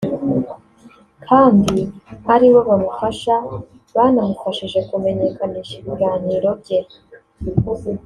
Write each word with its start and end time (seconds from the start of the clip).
kandi 1.27 1.77
aribo 2.33 2.59
bamufasha 2.69 3.33
(banamufashije) 3.95 4.79
kumenyekanisha 4.89 5.73
ibihangano 5.81 6.51
bye 6.61 6.79